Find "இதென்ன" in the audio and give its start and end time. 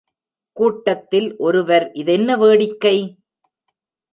1.93-2.37